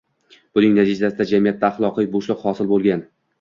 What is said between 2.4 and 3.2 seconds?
hosil bo’lgan.